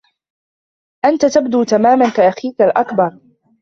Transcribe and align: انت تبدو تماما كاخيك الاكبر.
انت 1.05 1.25
تبدو 1.25 1.63
تماما 1.63 2.09
كاخيك 2.09 2.61
الاكبر. 2.61 3.19